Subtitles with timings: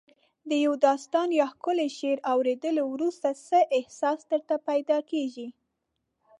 [0.49, 5.47] د یو داستان یا ښکلي شعر اوریدو وروسته څه احساس درته پیدا کیږي؟